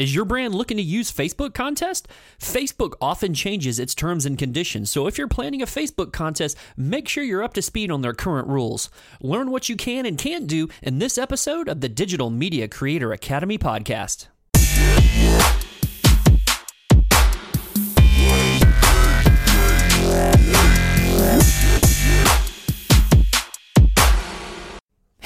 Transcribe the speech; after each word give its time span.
Is 0.00 0.14
your 0.14 0.24
brand 0.24 0.54
looking 0.54 0.78
to 0.78 0.82
use 0.82 1.12
Facebook 1.12 1.52
contest? 1.52 2.08
Facebook 2.38 2.94
often 3.02 3.34
changes 3.34 3.78
its 3.78 3.94
terms 3.94 4.24
and 4.24 4.38
conditions, 4.38 4.90
so 4.90 5.06
if 5.06 5.18
you're 5.18 5.28
planning 5.28 5.60
a 5.60 5.66
Facebook 5.66 6.10
contest, 6.10 6.56
make 6.74 7.06
sure 7.06 7.22
you're 7.22 7.44
up 7.44 7.52
to 7.52 7.60
speed 7.60 7.90
on 7.90 8.00
their 8.00 8.14
current 8.14 8.48
rules. 8.48 8.88
Learn 9.20 9.50
what 9.50 9.68
you 9.68 9.76
can 9.76 10.06
and 10.06 10.16
can't 10.16 10.46
do 10.46 10.70
in 10.80 11.00
this 11.00 11.18
episode 11.18 11.68
of 11.68 11.82
the 11.82 11.88
Digital 11.90 12.30
Media 12.30 12.66
Creator 12.66 13.12
Academy 13.12 13.58
podcast. 13.58 14.28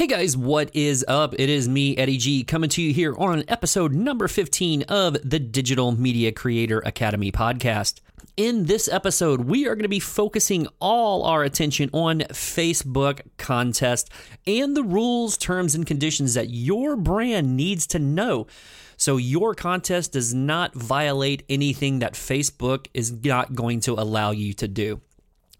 Hey 0.05 0.09
guys, 0.09 0.36
what 0.36 0.68
is 0.77 1.02
up? 1.09 1.34
It 1.39 1.48
is 1.48 1.66
me, 1.66 1.96
Eddie 1.96 2.18
G, 2.18 2.45
coming 2.45 2.68
to 2.68 2.82
you 2.82 2.93
here 2.93 3.16
on 3.16 3.43
episode 3.48 3.95
number 3.95 4.29
15 4.29 4.82
of 4.82 5.16
the 5.25 5.39
Digital 5.39 5.93
Media 5.93 6.30
Creator 6.30 6.80
Academy 6.80 7.32
podcast. 7.32 8.03
In 8.36 8.67
this 8.67 8.86
episode, 8.86 9.46
we 9.46 9.67
are 9.67 9.75
going 9.75 9.85
to 9.85 9.89
be 9.89 10.00
focusing 10.00 10.68
all 10.79 11.22
our 11.22 11.43
attention 11.43 11.89
on 11.94 12.18
Facebook 12.32 13.22
contest 13.39 14.11
and 14.46 14.77
the 14.77 14.82
rules, 14.85 15.39
terms, 15.39 15.75
and 15.75 15.86
conditions 15.86 16.35
that 16.35 16.50
your 16.50 16.96
brand 16.96 17.57
needs 17.57 17.86
to 17.86 17.99
know 17.99 18.46
so 18.99 19.16
your 19.16 19.55
contest 19.55 20.13
does 20.13 20.35
not 20.35 20.75
violate 20.75 21.44
anything 21.49 22.00
that 22.00 22.13
Facebook 22.13 22.89
is 22.93 23.25
not 23.25 23.55
going 23.55 23.80
to 23.80 23.94
allow 23.94 24.32
you 24.32 24.52
to 24.52 24.68
do. 24.68 25.00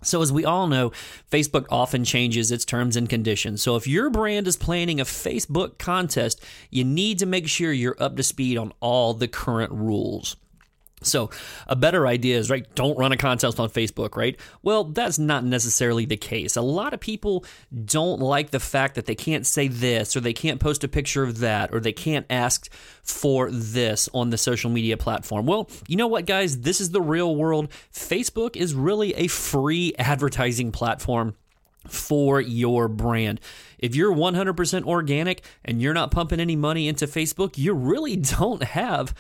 So, 0.05 0.23
as 0.23 0.33
we 0.33 0.45
all 0.45 0.67
know, 0.67 0.93
Facebook 1.31 1.67
often 1.71 2.05
changes 2.05 2.51
its 2.51 2.65
terms 2.65 2.97
and 2.97 3.09
conditions. 3.09 3.63
So, 3.63 3.77
if 3.77 3.87
your 3.87 4.11
brand 4.11 4.47
is 4.47 4.57
planning 4.57 5.01
a 5.01 5.05
Facebook 5.05 5.79
contest, 5.79 6.43
you 6.71 6.85
need 6.85 7.19
to 7.19 7.27
make 7.27 7.49
sure 7.49 7.73
you're 7.73 7.97
up 7.99 8.17
to 8.17 8.23
speed 8.23 8.57
on 8.57 8.73
all 8.81 9.15
the 9.15 9.29
current 9.29 9.73
rules. 9.73 10.37
So, 11.03 11.31
a 11.67 11.77
better 11.77 12.07
idea 12.07 12.39
is, 12.39 12.49
right, 12.49 12.67
don't 12.75 12.97
run 12.97 13.13
a 13.13 13.17
contest 13.17 13.61
on 13.61 13.69
Facebook, 13.69 14.17
right? 14.17 14.39
Well, 14.63 14.85
that's 14.85 15.19
not 15.19 15.45
necessarily 15.45 16.07
the 16.07 16.17
case. 16.17 16.57
A 16.57 16.63
lot 16.63 16.95
of 16.95 17.01
people 17.01 17.45
don't 17.85 18.21
like 18.21 18.51
the 18.51 18.61
fact 18.61 18.95
that 18.95 19.05
they 19.07 19.15
can't 19.15 19.47
say 19.47 19.69
this, 19.69 20.17
or 20.17 20.21
they 20.21 20.33
can't 20.33 20.61
post 20.61 20.83
a 20.83 20.89
picture 20.89 21.23
of 21.23 21.41
that, 21.41 21.75
or 21.75 21.81
they 21.81 21.93
can't 21.93 22.27
ask 22.31 22.71
for 23.03 23.51
this 23.51 24.09
on 24.15 24.31
the 24.31 24.39
social 24.39 24.71
media 24.71 24.97
platform. 24.97 25.45
Well, 25.45 25.69
you 25.89 25.97
know 25.97 26.09
what, 26.09 26.25
guys? 26.25 26.61
This 26.61 26.81
is 26.81 26.91
the 26.91 27.03
real 27.03 27.37
world. 27.37 27.71
Facebook 27.93 28.57
is 28.57 28.75
really 28.75 29.15
a 29.15 29.27
free 29.27 29.93
advertising 29.99 30.73
platform 30.73 31.35
for 31.89 32.41
your 32.41 32.89
brand. 32.89 33.41
If 33.79 33.95
you're 33.95 34.15
100% 34.15 34.85
organic 34.85 35.45
and 35.65 35.81
you're 35.81 35.95
not 35.95 36.11
pumping 36.11 36.41
any 36.41 36.57
money 36.57 36.89
into 36.89 37.07
Facebook, 37.07 37.59
you 37.59 37.75
really 37.75 38.17
don't 38.39 38.63
have 38.63 39.15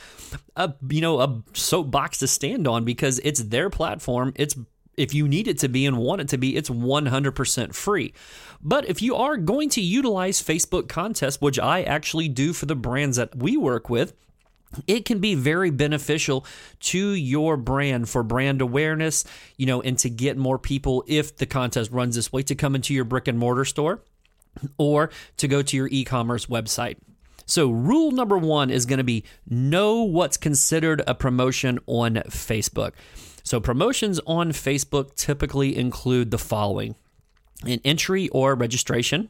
a 0.57 0.75
you 0.89 1.01
know 1.01 1.21
a 1.21 1.43
soapbox 1.53 2.19
to 2.19 2.27
stand 2.27 2.67
on 2.67 2.85
because 2.85 3.21
it's 3.25 3.43
their 3.43 3.71
platform. 3.71 4.33
It's 4.37 4.57
if 4.97 5.13
you 5.13 5.27
need 5.27 5.49
it 5.49 5.59
to 5.59 5.69
be 5.69 5.87
and 5.87 5.99
want 5.99 6.21
it 6.21 6.29
to 6.29 6.39
be, 6.39 6.57
it's 6.57 6.71
100% 6.71 7.75
free. 7.75 8.15
But 8.63 8.89
if 8.89 9.03
you 9.03 9.17
are 9.17 9.37
going 9.37 9.69
to 9.71 9.81
utilize 9.81 10.41
Facebook 10.41 10.89
contests, 10.89 11.41
which 11.41 11.59
I 11.59 11.83
actually 11.83 12.29
do 12.29 12.53
for 12.53 12.67
the 12.67 12.77
brands 12.77 13.17
that 13.17 13.35
we 13.35 13.57
work 13.57 13.91
with, 13.91 14.15
it 14.87 15.05
can 15.05 15.19
be 15.19 15.35
very 15.35 15.71
beneficial 15.71 16.45
to 16.81 17.11
your 17.11 17.57
brand 17.57 18.09
for 18.09 18.23
brand 18.23 18.61
awareness, 18.61 19.25
you 19.57 19.67
know, 19.67 19.81
and 19.83 19.99
to 19.99 20.11
get 20.11 20.37
more 20.37 20.59
people 20.59 21.05
if 21.07 21.37
the 21.37 21.47
contest 21.47 21.91
runs 21.91 22.17
this 22.17 22.33
way 22.33 22.43
to 22.43 22.55
come 22.55 22.75
into 22.75 22.95
your 22.95 23.05
brick 23.05 23.29
and 23.29 23.39
mortar 23.39 23.65
store 23.65 24.03
or 24.79 25.11
to 25.37 25.49
go 25.49 25.63
to 25.63 25.77
your 25.77 25.89
e 25.91 26.05
commerce 26.05 26.47
website. 26.47 26.97
So, 27.47 27.71
rule 27.71 28.11
number 28.11 28.39
one 28.39 28.71
is 28.71 28.87
going 28.87 28.99
to 28.99 29.05
be 29.05 29.25
know 29.49 30.03
what's 30.03 30.37
considered 30.37 31.03
a 31.07 31.15
promotion 31.15 31.79
on 31.87 32.15
Facebook. 32.29 32.93
So, 33.43 33.61
promotions 33.61 34.19
on 34.27 34.53
Facebook 34.53 35.15
typically 35.17 35.77
include 35.77 36.31
the 36.31 36.39
following 36.39 36.95
an 37.67 37.81
entry 37.85 38.29
or 38.31 38.55
registration, 38.55 39.29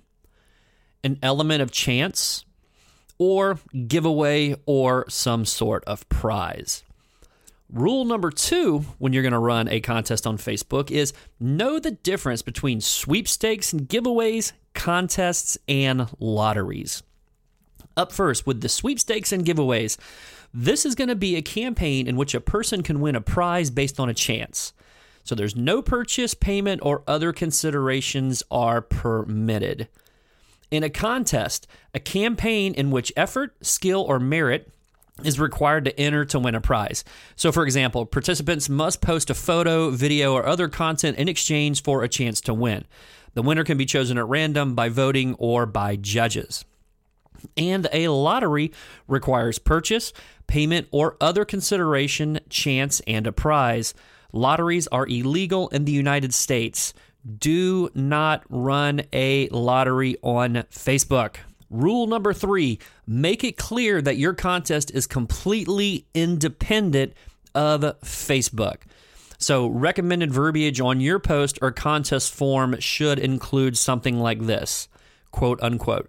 an 1.03 1.19
element 1.23 1.63
of 1.63 1.71
chance, 1.71 2.45
or 3.19 3.59
giveaway 3.87 4.57
or 4.67 5.05
some 5.09 5.45
sort 5.45 5.85
of 5.85 6.09
prize. 6.09 6.83
Rule 7.73 8.05
number 8.05 8.31
two 8.31 8.81
when 8.99 9.13
you're 9.13 9.23
going 9.23 9.33
to 9.33 9.39
run 9.39 9.69
a 9.69 9.81
contest 9.81 10.27
on 10.27 10.39
Facebook 10.39 10.91
is 10.91 11.13
know 11.41 11.79
the 11.79 11.91
difference 11.91 12.43
between 12.43 12.81
sweepstakes 12.81 13.73
and 13.73 13.89
giveaways, 13.89 14.53
contests, 14.75 15.59
and 15.67 16.09
lotteries. 16.21 17.03
Up 17.97 18.13
first, 18.13 18.47
with 18.47 18.61
the 18.61 18.69
sweepstakes 18.69 19.33
and 19.33 19.45
giveaways, 19.45 19.97
this 20.53 20.85
is 20.85 20.95
going 20.95 21.09
to 21.09 21.17
be 21.17 21.37
a 21.37 21.43
campaign 21.43 22.07
in 22.07 22.17
which 22.17 22.35
a 22.35 22.41
person 22.41 22.83
can 22.83 23.01
win 23.01 23.17
a 23.17 23.21
prize 23.21 23.71
based 23.71 23.99
on 23.99 24.09
a 24.09 24.15
chance. 24.15 24.73
So 25.25 25.35
there's 25.35 25.57
no 25.57 25.81
purchase, 25.81 26.35
payment, 26.35 26.81
or 26.85 27.03
other 27.09 27.33
considerations 27.33 28.43
are 28.51 28.81
permitted. 28.83 29.89
In 30.75 30.83
a 30.83 30.91
contest, 30.91 31.69
a 31.95 32.01
campaign 32.01 32.75
in 32.75 32.91
which 32.91 33.13
effort, 33.17 33.55
skill, 33.65 34.01
or 34.01 34.19
merit 34.19 34.73
is 35.23 35.39
required 35.39 35.85
to 35.85 36.01
enter 36.01 36.25
to 36.25 36.41
win 36.41 36.57
a 36.57 36.61
prize. 36.61 37.05
So, 37.37 37.53
for 37.53 37.63
example, 37.63 38.05
participants 38.05 38.69
must 38.69 39.01
post 39.01 39.31
a 39.31 39.35
photo, 39.35 39.91
video, 39.91 40.33
or 40.33 40.45
other 40.45 40.67
content 40.67 41.17
in 41.17 41.29
exchange 41.29 41.85
for 41.85 42.03
a 42.03 42.09
chance 42.09 42.41
to 42.41 42.53
win. 42.53 42.87
The 43.35 43.43
winner 43.43 43.63
can 43.63 43.79
be 43.79 43.87
chosen 43.87 44.19
at 44.19 44.27
random 44.27 44.75
by 44.75 44.89
voting 44.89 45.37
or 45.39 45.65
by 45.65 45.95
judges. 45.95 46.65
And 47.57 47.87
a 47.93 48.09
lottery 48.09 48.73
requires 49.07 49.61
purchase, 49.61 50.13
payment, 50.49 50.89
or 50.91 51.17
other 51.21 51.45
consideration, 51.45 52.41
chance, 52.49 52.99
and 53.07 53.29
a 53.29 53.33
prize. 53.33 53.95
Lotteries 54.33 54.89
are 54.89 55.07
illegal 55.07 55.69
in 55.69 55.85
the 55.85 55.93
United 55.93 56.35
States 56.35 56.95
do 57.39 57.91
not 57.95 58.45
run 58.49 59.03
a 59.13 59.49
lottery 59.49 60.17
on 60.23 60.55
Facebook. 60.71 61.37
Rule 61.71 62.07
number 62.07 62.33
three 62.33 62.79
make 63.07 63.43
it 63.43 63.57
clear 63.57 64.01
that 64.03 64.17
your 64.17 64.35
contest 64.35 64.91
is 64.93 65.07
completely 65.07 66.07
independent 66.15 67.15
of 67.55 67.81
Facebook. 68.03 68.83
So, 69.39 69.67
recommended 69.67 70.33
verbiage 70.33 70.81
on 70.81 71.01
your 71.01 71.19
post 71.19 71.59
or 71.61 71.73
contest 71.73 72.33
form 72.33 72.79
should 72.81 73.19
include 73.19 73.77
something 73.77 74.19
like 74.19 74.47
this 74.47 74.89
quote 75.33 75.61
unquote. 75.63 76.09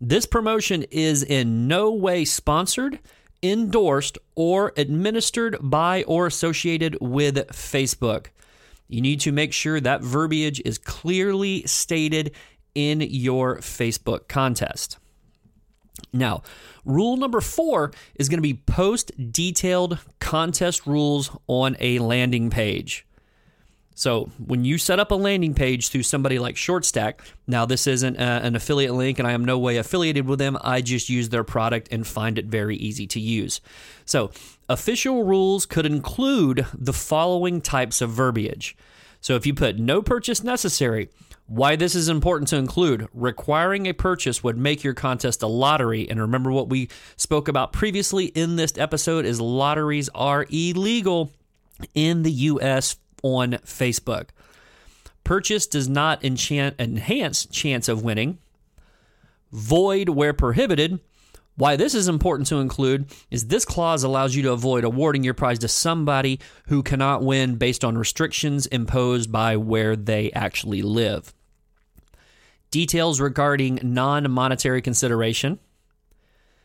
This 0.00 0.26
promotion 0.26 0.84
is 0.90 1.22
in 1.22 1.68
no 1.68 1.92
way 1.92 2.24
sponsored, 2.24 2.98
endorsed, 3.42 4.18
or 4.34 4.72
administered 4.76 5.56
by 5.60 6.02
or 6.02 6.26
associated 6.26 6.98
with 7.00 7.36
Facebook. 7.48 8.26
You 8.88 9.00
need 9.00 9.20
to 9.20 9.32
make 9.32 9.52
sure 9.52 9.80
that 9.80 10.02
verbiage 10.02 10.60
is 10.64 10.78
clearly 10.78 11.62
stated 11.66 12.32
in 12.74 13.00
your 13.00 13.58
Facebook 13.58 14.28
contest. 14.28 14.98
Now, 16.12 16.42
rule 16.84 17.16
number 17.16 17.40
four 17.40 17.92
is 18.16 18.28
going 18.28 18.38
to 18.38 18.42
be 18.42 18.54
post 18.54 19.12
detailed 19.32 19.98
contest 20.20 20.86
rules 20.86 21.30
on 21.46 21.76
a 21.80 21.98
landing 21.98 22.50
page. 22.50 23.06
So, 23.96 24.30
when 24.44 24.64
you 24.64 24.76
set 24.76 24.98
up 24.98 25.12
a 25.12 25.14
landing 25.14 25.54
page 25.54 25.88
through 25.88 26.02
somebody 26.02 26.40
like 26.40 26.56
ShortStack, 26.56 27.20
now 27.46 27.64
this 27.64 27.86
isn't 27.86 28.16
a, 28.16 28.44
an 28.44 28.56
affiliate 28.56 28.94
link 28.94 29.20
and 29.20 29.28
I 29.28 29.32
am 29.32 29.44
no 29.44 29.56
way 29.56 29.76
affiliated 29.76 30.26
with 30.26 30.40
them. 30.40 30.58
I 30.62 30.80
just 30.80 31.08
use 31.08 31.28
their 31.28 31.44
product 31.44 31.88
and 31.92 32.04
find 32.04 32.36
it 32.36 32.46
very 32.46 32.76
easy 32.76 33.06
to 33.06 33.20
use. 33.20 33.60
So, 34.04 34.32
official 34.68 35.22
rules 35.22 35.64
could 35.64 35.86
include 35.86 36.66
the 36.74 36.92
following 36.92 37.60
types 37.60 38.00
of 38.00 38.10
verbiage. 38.10 38.76
So, 39.20 39.36
if 39.36 39.46
you 39.46 39.54
put 39.54 39.78
no 39.78 40.02
purchase 40.02 40.42
necessary, 40.42 41.08
why 41.46 41.76
this 41.76 41.94
is 41.94 42.08
important 42.08 42.48
to 42.48 42.56
include 42.56 43.06
requiring 43.14 43.86
a 43.86 43.92
purchase 43.92 44.42
would 44.42 44.58
make 44.58 44.82
your 44.82 44.94
contest 44.94 45.40
a 45.42 45.46
lottery. 45.46 46.10
And 46.10 46.20
remember 46.20 46.50
what 46.50 46.68
we 46.68 46.88
spoke 47.16 47.46
about 47.46 47.72
previously 47.72 48.26
in 48.26 48.56
this 48.56 48.76
episode 48.76 49.24
is 49.24 49.40
lotteries 49.40 50.08
are 50.16 50.46
illegal 50.50 51.30
in 51.94 52.22
the 52.22 52.32
US 52.32 52.96
on 53.24 53.52
Facebook. 53.64 54.28
Purchase 55.24 55.66
does 55.66 55.88
not 55.88 56.22
enchant, 56.22 56.76
enhance 56.78 57.46
chance 57.46 57.88
of 57.88 58.04
winning. 58.04 58.38
Void 59.50 60.10
where 60.10 60.34
prohibited. 60.34 61.00
Why 61.56 61.76
this 61.76 61.94
is 61.94 62.08
important 62.08 62.48
to 62.48 62.58
include 62.58 63.06
is 63.30 63.46
this 63.46 63.64
clause 63.64 64.02
allows 64.02 64.34
you 64.34 64.42
to 64.42 64.52
avoid 64.52 64.84
awarding 64.84 65.24
your 65.24 65.34
prize 65.34 65.60
to 65.60 65.68
somebody 65.68 66.40
who 66.66 66.82
cannot 66.82 67.22
win 67.22 67.56
based 67.56 67.84
on 67.84 67.96
restrictions 67.96 68.66
imposed 68.66 69.32
by 69.32 69.56
where 69.56 69.96
they 69.96 70.30
actually 70.32 70.82
live. 70.82 71.32
Details 72.70 73.20
regarding 73.20 73.78
non 73.82 74.30
monetary 74.30 74.82
consideration, 74.82 75.60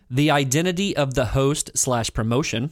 the 0.09 0.31
identity 0.31 0.97
of 0.97 1.13
the 1.13 1.27
host 1.27 1.69
slash 1.75 2.11
promotion, 2.11 2.71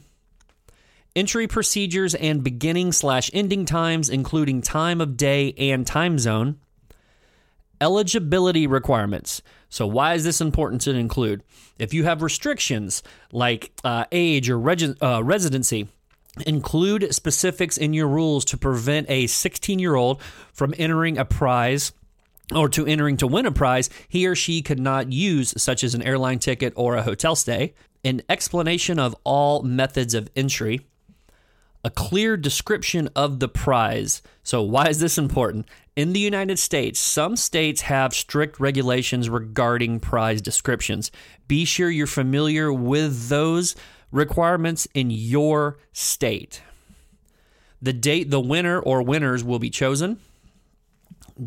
entry 1.18 1.48
procedures 1.48 2.14
and 2.14 2.44
beginning 2.44 2.92
slash 2.92 3.28
ending 3.34 3.64
times, 3.64 4.08
including 4.08 4.62
time 4.62 5.00
of 5.00 5.16
day 5.16 5.52
and 5.58 5.84
time 5.84 6.16
zone, 6.18 6.60
eligibility 7.80 8.68
requirements. 8.68 9.42
So, 9.68 9.86
why 9.86 10.14
is 10.14 10.22
this 10.22 10.40
important 10.40 10.80
to 10.82 10.94
include? 10.94 11.42
If 11.78 11.92
you 11.92 12.04
have 12.04 12.22
restrictions 12.22 13.02
like 13.32 13.72
uh, 13.82 14.04
age 14.12 14.48
or 14.48 14.58
reg- 14.58 14.96
uh, 15.02 15.22
residency, 15.24 15.88
include 16.46 17.12
specifics 17.12 17.76
in 17.76 17.92
your 17.92 18.06
rules 18.06 18.44
to 18.46 18.56
prevent 18.56 19.10
a 19.10 19.26
16 19.26 19.80
year 19.80 19.96
old 19.96 20.22
from 20.52 20.72
entering 20.78 21.18
a 21.18 21.24
prize 21.24 21.92
or 22.54 22.68
to 22.68 22.86
entering 22.86 23.16
to 23.16 23.26
win 23.26 23.44
a 23.44 23.52
prize 23.52 23.90
he 24.08 24.26
or 24.26 24.36
she 24.36 24.62
could 24.62 24.78
not 24.78 25.12
use, 25.12 25.52
such 25.60 25.82
as 25.82 25.94
an 25.94 26.02
airline 26.02 26.38
ticket 26.38 26.72
or 26.76 26.94
a 26.94 27.02
hotel 27.02 27.34
stay, 27.34 27.74
an 28.04 28.22
explanation 28.28 28.98
of 29.00 29.16
all 29.24 29.62
methods 29.62 30.14
of 30.14 30.30
entry, 30.36 30.86
a 31.84 31.90
clear 31.90 32.36
description 32.36 33.08
of 33.14 33.38
the 33.38 33.48
prize. 33.48 34.22
So, 34.42 34.62
why 34.62 34.88
is 34.88 35.00
this 35.00 35.18
important? 35.18 35.66
In 35.96 36.12
the 36.12 36.20
United 36.20 36.58
States, 36.58 37.00
some 37.00 37.36
states 37.36 37.82
have 37.82 38.14
strict 38.14 38.60
regulations 38.60 39.28
regarding 39.28 40.00
prize 40.00 40.40
descriptions. 40.40 41.10
Be 41.46 41.64
sure 41.64 41.90
you're 41.90 42.06
familiar 42.06 42.72
with 42.72 43.28
those 43.28 43.74
requirements 44.10 44.86
in 44.94 45.10
your 45.10 45.78
state. 45.92 46.62
The 47.80 47.92
date 47.92 48.30
the 48.30 48.40
winner 48.40 48.80
or 48.80 49.02
winners 49.02 49.44
will 49.44 49.58
be 49.58 49.70
chosen. 49.70 50.18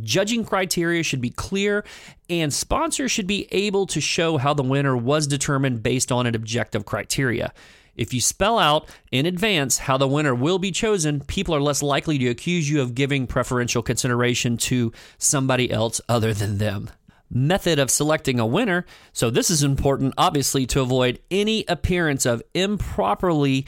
Judging 0.01 0.45
criteria 0.45 1.03
should 1.03 1.19
be 1.19 1.29
clear, 1.29 1.83
and 2.29 2.53
sponsors 2.53 3.11
should 3.11 3.27
be 3.27 3.47
able 3.51 3.85
to 3.87 3.99
show 3.99 4.37
how 4.37 4.53
the 4.53 4.63
winner 4.63 4.95
was 4.95 5.27
determined 5.27 5.83
based 5.83 6.11
on 6.11 6.25
an 6.25 6.35
objective 6.35 6.85
criteria. 6.85 7.53
If 8.01 8.15
you 8.15 8.19
spell 8.19 8.57
out 8.57 8.89
in 9.11 9.27
advance 9.27 9.77
how 9.77 9.95
the 9.95 10.07
winner 10.07 10.33
will 10.33 10.57
be 10.57 10.71
chosen, 10.71 11.19
people 11.19 11.53
are 11.53 11.61
less 11.61 11.83
likely 11.83 12.17
to 12.17 12.29
accuse 12.29 12.67
you 12.67 12.81
of 12.81 12.95
giving 12.95 13.27
preferential 13.27 13.83
consideration 13.83 14.57
to 14.57 14.91
somebody 15.19 15.69
else 15.69 16.01
other 16.09 16.33
than 16.33 16.57
them. 16.57 16.89
Method 17.29 17.77
of 17.77 17.91
selecting 17.91 18.39
a 18.39 18.45
winner. 18.45 18.87
So, 19.13 19.29
this 19.29 19.51
is 19.51 19.61
important, 19.61 20.15
obviously, 20.17 20.65
to 20.65 20.81
avoid 20.81 21.19
any 21.29 21.63
appearance 21.67 22.25
of 22.25 22.41
improperly 22.55 23.67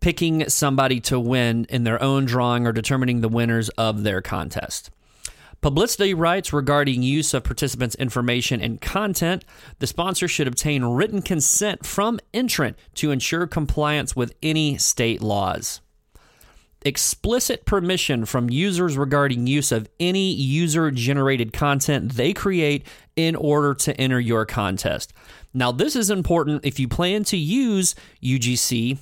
picking 0.00 0.48
somebody 0.48 0.98
to 1.02 1.20
win 1.20 1.64
in 1.68 1.84
their 1.84 2.02
own 2.02 2.24
drawing 2.24 2.66
or 2.66 2.72
determining 2.72 3.20
the 3.20 3.28
winners 3.28 3.68
of 3.70 4.02
their 4.02 4.20
contest. 4.20 4.90
Publicity 5.64 6.12
rights 6.12 6.52
regarding 6.52 7.02
use 7.02 7.32
of 7.32 7.42
participants' 7.42 7.94
information 7.94 8.60
and 8.60 8.82
content. 8.82 9.46
The 9.78 9.86
sponsor 9.86 10.28
should 10.28 10.46
obtain 10.46 10.84
written 10.84 11.22
consent 11.22 11.86
from 11.86 12.20
entrant 12.34 12.76
to 12.96 13.10
ensure 13.10 13.46
compliance 13.46 14.14
with 14.14 14.34
any 14.42 14.76
state 14.76 15.22
laws. 15.22 15.80
Explicit 16.82 17.64
permission 17.64 18.26
from 18.26 18.50
users 18.50 18.98
regarding 18.98 19.46
use 19.46 19.72
of 19.72 19.88
any 19.98 20.34
user 20.34 20.90
generated 20.90 21.54
content 21.54 22.12
they 22.12 22.34
create 22.34 22.86
in 23.16 23.34
order 23.34 23.72
to 23.72 23.98
enter 23.98 24.20
your 24.20 24.44
contest. 24.44 25.14
Now, 25.54 25.72
this 25.72 25.96
is 25.96 26.10
important 26.10 26.66
if 26.66 26.78
you 26.78 26.88
plan 26.88 27.24
to 27.24 27.38
use 27.38 27.94
UGC 28.22 28.98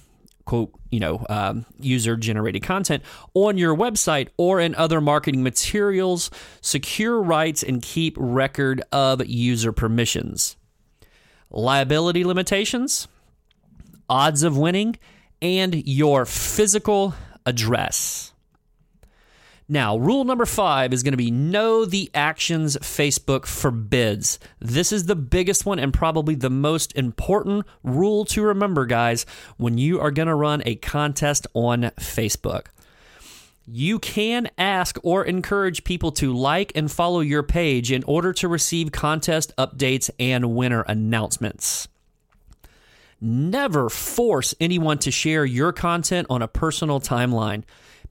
quote, 0.53 0.71
you 0.91 1.01
know, 1.01 1.25
um, 1.31 1.65
user 1.81 2.15
generated 2.15 2.63
content 2.63 3.03
on 3.33 3.57
your 3.57 3.75
website 3.75 4.29
or 4.37 4.61
in 4.61 4.75
other 4.75 5.01
marketing 5.01 5.43
materials, 5.43 6.31
secure 6.61 7.23
rights, 7.23 7.63
and 7.63 7.81
keep 7.81 8.15
record 8.19 8.83
of 8.93 9.27
user 9.27 9.73
permissions. 9.73 10.57
Liability 11.49 12.23
limitations, 12.23 13.09
odds 14.11 14.43
of 14.43 14.59
winning, 14.59 14.99
and 15.41 15.75
your 15.89 16.27
physical 16.27 17.15
address. 17.47 18.32
Now, 19.69 19.97
rule 19.97 20.25
number 20.25 20.45
five 20.45 20.93
is 20.93 21.03
going 21.03 21.13
to 21.13 21.17
be 21.17 21.31
know 21.31 21.85
the 21.85 22.11
actions 22.15 22.77
Facebook 22.79 23.47
forbids. 23.47 24.39
This 24.61 24.93
is 24.93 25.07
the 25.07 25.17
biggest 25.17 25.65
one 25.65 25.79
and 25.79 25.95
probably 25.95 26.35
the 26.35 26.51
most 26.51 26.97
important 26.97 27.67
rule 27.83 28.25
to 28.27 28.43
remember, 28.43 28.87
guys, 28.87 29.25
when 29.57 29.79
you 29.79 30.01
are 30.01 30.11
going 30.11 30.29
to 30.29 30.35
run 30.35 30.63
a 30.67 30.75
contest 30.75 31.47
on 31.55 31.83
Facebook. 31.99 32.67
You 33.67 34.01
can 34.01 34.51
ask 34.59 34.99
or 35.05 35.25
encourage 35.25 35.85
people 35.85 36.11
to 36.13 36.37
like 36.37 36.73
and 36.75 36.91
follow 36.91 37.21
your 37.21 37.45
page 37.45 37.93
in 37.93 38.03
order 38.05 38.33
to 38.35 38.49
receive 38.49 38.91
contest 38.91 39.53
updates 39.57 40.11
and 40.19 40.55
winner 40.55 40.83
announcements. 40.83 41.87
Never 43.21 43.89
force 43.89 44.53
anyone 44.59 44.99
to 44.99 45.13
share 45.13 45.45
your 45.45 45.73
content 45.73 46.27
on 46.29 46.43
a 46.43 46.49
personal 46.49 47.01
timeline. 47.01 47.63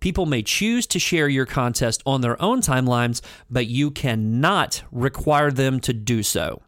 People 0.02 0.26
may 0.26 0.42
choose 0.42 0.88
to 0.88 1.00
share 1.00 1.30
your 1.30 1.46
contest 1.46 2.02
on 2.06 2.22
their 2.22 2.42
own 2.42 2.62
timelines, 2.62 3.22
but 3.50 3.68
you 3.68 3.92
cannot 3.92 4.84
require 4.92 5.52
them 5.52 5.80
to 5.80 5.94
do 5.94 6.24
so. 6.24 6.62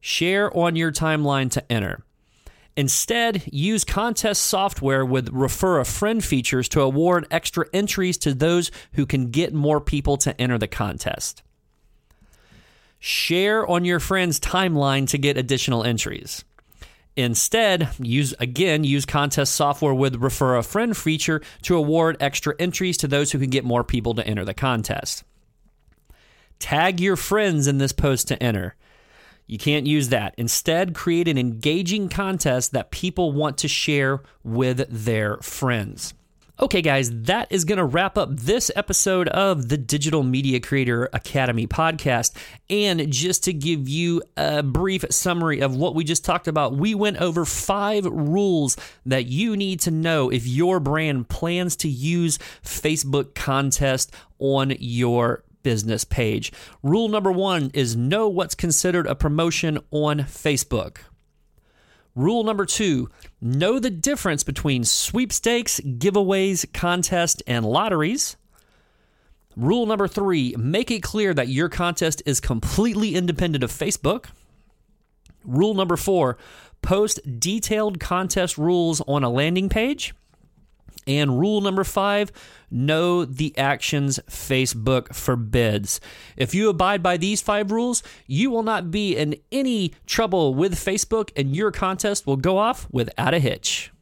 Share 0.00 0.54
on 0.56 0.74
your 0.74 0.90
timeline 0.90 1.50
to 1.50 1.70
enter. 1.70 2.02
Instead, 2.78 3.42
use 3.52 3.84
contest 3.84 4.42
software 4.42 5.04
with 5.04 5.28
refer 5.30 5.78
a 5.78 5.84
friend 5.84 6.24
features 6.24 6.68
to 6.70 6.80
award 6.80 7.26
extra 7.30 7.66
entries 7.72 8.16
to 8.18 8.32
those 8.32 8.70
who 8.92 9.04
can 9.04 9.30
get 9.30 9.52
more 9.52 9.80
people 9.80 10.16
to 10.16 10.38
enter 10.40 10.58
the 10.58 10.66
contest. 10.66 11.42
Share 12.98 13.66
on 13.66 13.84
your 13.84 14.00
friend's 14.00 14.40
timeline 14.40 15.06
to 15.08 15.18
get 15.18 15.36
additional 15.36 15.84
entries. 15.84 16.44
Instead, 17.16 17.88
use 17.98 18.34
again 18.38 18.84
use 18.84 19.06
contest 19.06 19.54
software 19.54 19.94
with 19.94 20.16
refer 20.16 20.56
a 20.56 20.62
friend 20.62 20.94
feature 20.94 21.40
to 21.62 21.76
award 21.76 22.16
extra 22.20 22.54
entries 22.58 22.98
to 22.98 23.08
those 23.08 23.32
who 23.32 23.38
can 23.38 23.48
get 23.48 23.64
more 23.64 23.82
people 23.82 24.14
to 24.14 24.26
enter 24.26 24.44
the 24.44 24.52
contest. 24.52 25.24
Tag 26.58 27.00
your 27.00 27.16
friends 27.16 27.66
in 27.66 27.78
this 27.78 27.92
post 27.92 28.28
to 28.28 28.42
enter. 28.42 28.76
You 29.46 29.58
can't 29.58 29.86
use 29.86 30.08
that. 30.08 30.34
Instead, 30.36 30.94
create 30.94 31.28
an 31.28 31.38
engaging 31.38 32.08
contest 32.08 32.72
that 32.72 32.90
people 32.90 33.32
want 33.32 33.58
to 33.58 33.68
share 33.68 34.22
with 34.42 34.86
their 34.90 35.38
friends. 35.38 36.14
Okay, 36.58 36.80
guys, 36.80 37.10
that 37.24 37.48
is 37.52 37.66
going 37.66 37.76
to 37.76 37.84
wrap 37.84 38.16
up 38.16 38.30
this 38.32 38.70
episode 38.74 39.28
of 39.28 39.68
the 39.68 39.76
Digital 39.76 40.22
Media 40.22 40.58
Creator 40.58 41.10
Academy 41.12 41.66
podcast. 41.66 42.32
And 42.70 43.12
just 43.12 43.44
to 43.44 43.52
give 43.52 43.90
you 43.90 44.22
a 44.38 44.62
brief 44.62 45.04
summary 45.10 45.60
of 45.60 45.76
what 45.76 45.94
we 45.94 46.02
just 46.02 46.24
talked 46.24 46.48
about, 46.48 46.74
we 46.74 46.94
went 46.94 47.18
over 47.18 47.44
five 47.44 48.06
rules 48.06 48.78
that 49.04 49.26
you 49.26 49.54
need 49.54 49.80
to 49.80 49.90
know 49.90 50.30
if 50.30 50.46
your 50.46 50.80
brand 50.80 51.28
plans 51.28 51.76
to 51.76 51.88
use 51.88 52.38
Facebook 52.64 53.34
contest 53.34 54.14
on 54.38 54.72
your 54.78 55.44
business 55.62 56.04
page. 56.04 56.54
Rule 56.82 57.08
number 57.08 57.30
one 57.30 57.70
is 57.74 57.96
know 57.96 58.28
what's 58.30 58.54
considered 58.54 59.06
a 59.06 59.14
promotion 59.14 59.78
on 59.90 60.20
Facebook. 60.20 61.00
Rule 62.16 62.44
number 62.44 62.64
two 62.64 63.10
know 63.42 63.78
the 63.78 63.90
difference 63.90 64.42
between 64.42 64.84
sweepstakes, 64.84 65.80
giveaways, 65.80 66.64
contests, 66.72 67.42
and 67.46 67.64
lotteries. 67.64 68.38
Rule 69.54 69.84
number 69.84 70.08
three 70.08 70.54
make 70.58 70.90
it 70.90 71.02
clear 71.02 71.34
that 71.34 71.48
your 71.48 71.68
contest 71.68 72.22
is 72.24 72.40
completely 72.40 73.14
independent 73.14 73.62
of 73.62 73.70
Facebook. 73.70 74.26
Rule 75.44 75.74
number 75.74 75.96
four 75.96 76.38
post 76.80 77.20
detailed 77.38 78.00
contest 78.00 78.56
rules 78.56 79.02
on 79.02 79.22
a 79.22 79.28
landing 79.28 79.68
page. 79.68 80.14
And 81.06 81.38
rule 81.38 81.60
number 81.60 81.84
five 81.84 82.32
know 82.70 83.24
the 83.24 83.56
actions 83.56 84.18
Facebook 84.28 85.14
forbids. 85.14 86.00
If 86.36 86.54
you 86.54 86.68
abide 86.68 87.02
by 87.02 87.16
these 87.16 87.40
five 87.40 87.70
rules, 87.70 88.02
you 88.26 88.50
will 88.50 88.62
not 88.62 88.90
be 88.90 89.16
in 89.16 89.36
any 89.52 89.92
trouble 90.06 90.54
with 90.54 90.74
Facebook 90.74 91.30
and 91.36 91.54
your 91.54 91.70
contest 91.70 92.26
will 92.26 92.36
go 92.36 92.58
off 92.58 92.88
without 92.90 93.34
a 93.34 93.38
hitch. 93.38 93.92